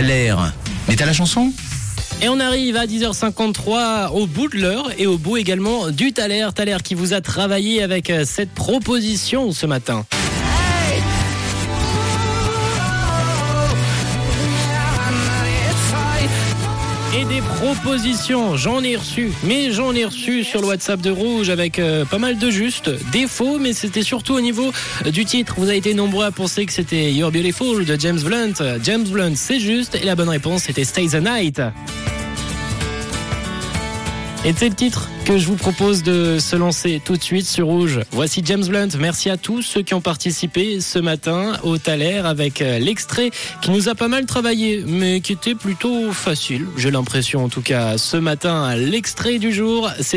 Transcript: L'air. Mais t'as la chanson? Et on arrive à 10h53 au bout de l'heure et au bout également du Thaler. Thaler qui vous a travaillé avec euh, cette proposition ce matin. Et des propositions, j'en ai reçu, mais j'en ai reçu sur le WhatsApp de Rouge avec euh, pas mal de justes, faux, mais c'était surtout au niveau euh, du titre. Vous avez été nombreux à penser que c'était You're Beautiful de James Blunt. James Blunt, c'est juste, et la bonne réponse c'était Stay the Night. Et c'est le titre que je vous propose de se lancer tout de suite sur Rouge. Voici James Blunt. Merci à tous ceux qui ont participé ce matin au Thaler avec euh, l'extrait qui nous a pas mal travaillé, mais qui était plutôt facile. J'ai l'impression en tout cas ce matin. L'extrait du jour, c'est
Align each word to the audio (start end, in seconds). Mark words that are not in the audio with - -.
L'air. 0.00 0.52
Mais 0.88 0.96
t'as 0.96 1.06
la 1.06 1.12
chanson? 1.12 1.52
Et 2.20 2.28
on 2.28 2.40
arrive 2.40 2.76
à 2.76 2.86
10h53 2.86 4.10
au 4.10 4.26
bout 4.26 4.48
de 4.48 4.56
l'heure 4.56 4.90
et 4.98 5.06
au 5.06 5.18
bout 5.18 5.36
également 5.36 5.90
du 5.90 6.12
Thaler. 6.12 6.48
Thaler 6.54 6.78
qui 6.82 6.94
vous 6.94 7.12
a 7.12 7.20
travaillé 7.20 7.82
avec 7.82 8.10
euh, 8.10 8.24
cette 8.24 8.50
proposition 8.50 9.52
ce 9.52 9.66
matin. 9.66 10.04
Et 17.16 17.24
des 17.26 17.40
propositions, 17.42 18.56
j'en 18.56 18.82
ai 18.82 18.96
reçu, 18.96 19.30
mais 19.44 19.70
j'en 19.70 19.94
ai 19.94 20.04
reçu 20.04 20.42
sur 20.42 20.60
le 20.60 20.66
WhatsApp 20.66 21.00
de 21.00 21.10
Rouge 21.10 21.48
avec 21.48 21.78
euh, 21.78 22.04
pas 22.04 22.18
mal 22.18 22.38
de 22.38 22.50
justes, 22.50 22.90
faux, 23.28 23.58
mais 23.60 23.72
c'était 23.72 24.02
surtout 24.02 24.34
au 24.34 24.40
niveau 24.40 24.72
euh, 25.06 25.10
du 25.12 25.24
titre. 25.24 25.54
Vous 25.58 25.68
avez 25.68 25.76
été 25.76 25.94
nombreux 25.94 26.24
à 26.24 26.32
penser 26.32 26.66
que 26.66 26.72
c'était 26.72 27.12
You're 27.12 27.30
Beautiful 27.30 27.84
de 27.84 28.00
James 28.00 28.20
Blunt. 28.20 28.54
James 28.82 29.04
Blunt, 29.04 29.34
c'est 29.36 29.60
juste, 29.60 29.94
et 29.94 30.04
la 30.04 30.16
bonne 30.16 30.28
réponse 30.28 30.64
c'était 30.64 30.84
Stay 30.84 31.06
the 31.06 31.22
Night. 31.22 31.60
Et 34.46 34.52
c'est 34.54 34.68
le 34.68 34.74
titre 34.74 35.08
que 35.24 35.38
je 35.38 35.46
vous 35.46 35.56
propose 35.56 36.02
de 36.02 36.38
se 36.38 36.54
lancer 36.54 37.00
tout 37.02 37.16
de 37.16 37.22
suite 37.22 37.46
sur 37.46 37.66
Rouge. 37.66 38.00
Voici 38.10 38.42
James 38.44 38.66
Blunt. 38.66 38.88
Merci 38.98 39.30
à 39.30 39.38
tous 39.38 39.62
ceux 39.62 39.80
qui 39.80 39.94
ont 39.94 40.02
participé 40.02 40.80
ce 40.82 40.98
matin 40.98 41.54
au 41.62 41.78
Thaler 41.78 42.20
avec 42.26 42.60
euh, 42.60 42.78
l'extrait 42.78 43.30
qui 43.62 43.70
nous 43.70 43.88
a 43.88 43.94
pas 43.94 44.08
mal 44.08 44.26
travaillé, 44.26 44.84
mais 44.86 45.22
qui 45.22 45.32
était 45.32 45.54
plutôt 45.54 46.12
facile. 46.12 46.66
J'ai 46.76 46.90
l'impression 46.90 47.42
en 47.42 47.48
tout 47.48 47.62
cas 47.62 47.96
ce 47.96 48.18
matin. 48.18 48.76
L'extrait 48.76 49.38
du 49.38 49.50
jour, 49.50 49.90
c'est 50.00 50.12